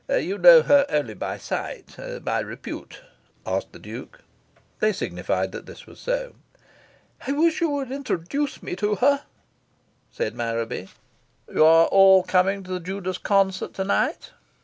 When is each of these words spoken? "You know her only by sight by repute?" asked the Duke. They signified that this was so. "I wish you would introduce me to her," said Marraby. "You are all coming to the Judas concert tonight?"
"You 0.09 0.39
know 0.39 0.63
her 0.63 0.87
only 0.89 1.13
by 1.13 1.37
sight 1.37 1.95
by 2.23 2.39
repute?" 2.39 3.03
asked 3.45 3.71
the 3.71 3.77
Duke. 3.77 4.21
They 4.79 4.93
signified 4.93 5.51
that 5.51 5.67
this 5.67 5.85
was 5.85 5.99
so. 5.99 6.33
"I 7.27 7.33
wish 7.33 7.61
you 7.61 7.69
would 7.69 7.91
introduce 7.91 8.63
me 8.63 8.75
to 8.77 8.95
her," 8.95 9.21
said 10.09 10.33
Marraby. 10.33 10.87
"You 11.53 11.63
are 11.63 11.85
all 11.85 12.23
coming 12.23 12.63
to 12.63 12.71
the 12.71 12.79
Judas 12.79 13.19
concert 13.19 13.75
tonight?" 13.75 14.31